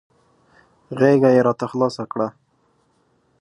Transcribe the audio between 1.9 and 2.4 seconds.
کړه.